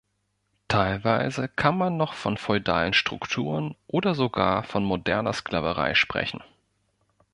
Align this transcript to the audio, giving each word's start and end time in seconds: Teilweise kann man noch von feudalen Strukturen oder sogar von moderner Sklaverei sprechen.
Teilweise 0.67 1.47
kann 1.47 1.77
man 1.77 1.95
noch 1.95 2.13
von 2.15 2.37
feudalen 2.37 2.93
Strukturen 2.95 3.75
oder 3.85 4.15
sogar 4.15 4.63
von 4.63 4.83
moderner 4.83 5.31
Sklaverei 5.31 5.93
sprechen. 5.93 6.41